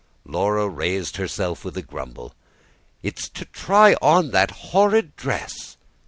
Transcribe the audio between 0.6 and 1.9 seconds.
raised herself with a